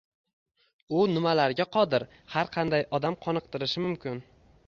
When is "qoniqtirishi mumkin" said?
3.29-4.21